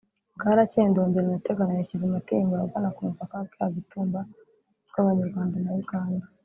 Bwaracyeye 0.37 0.87
ndongera 0.89 1.25
ndatega 1.27 1.67
nerekeza 1.67 2.03
i 2.09 2.13
Matimba 2.15 2.65
ugana 2.67 2.89
ku 2.95 2.99
mupaka 3.07 3.33
wa 3.39 3.47
Kagitumba 3.53 4.19
ugabanya 4.87 5.21
u 5.25 5.29
Rwanda 5.31 5.57
na 5.65 5.71
Uganda 5.83 6.25